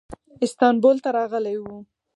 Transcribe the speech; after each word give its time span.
استانبول 0.45 0.97
ته 1.03 1.09
راغلی 1.17 1.55
و. 1.61 1.65